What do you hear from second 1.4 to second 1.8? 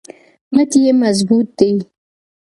دی.